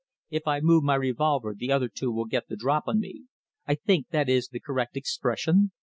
If 0.31 0.47
I 0.47 0.61
move 0.61 0.83
my 0.83 0.95
revolver 0.95 1.53
the 1.55 1.71
other 1.71 1.87
two 1.87 2.11
will 2.11 2.25
get 2.25 2.47
the 2.47 2.55
drop 2.55 2.85
on 2.87 2.99
me 2.99 3.25
I 3.67 3.75
think 3.75 4.07
that 4.09 4.29
is 4.29 4.47
the 4.47 4.59
correct 4.59 4.97
expression? 4.97 5.73